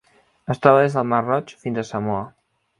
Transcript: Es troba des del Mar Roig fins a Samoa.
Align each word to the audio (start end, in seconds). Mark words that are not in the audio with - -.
Es 0.53 0.61
troba 0.63 0.79
des 0.85 0.97
del 1.01 1.05
Mar 1.13 1.21
Roig 1.27 1.55
fins 1.67 1.81
a 1.83 1.87
Samoa. 1.93 2.27